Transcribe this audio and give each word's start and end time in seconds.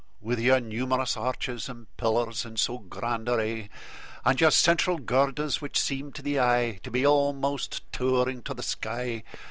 With 0.19 0.39
your 0.39 0.59
numerous 0.59 1.15
arches 1.15 1.69
and 1.69 1.85
pillars 1.95 2.43
in 2.43 2.57
so 2.57 2.79
grand 2.79 3.29
array 3.29 3.69
And 4.25 4.41
your 4.41 4.49
central 4.49 4.97
girders, 4.97 5.61
which 5.61 5.79
seem 5.79 6.11
to 6.13 6.23
the 6.23 6.39
eye 6.39 6.79
To 6.81 6.89
be 6.89 7.05
almost 7.05 7.83
towering 7.93 8.41
to 8.45 8.55
the 8.55 8.63
sky. 8.63 9.23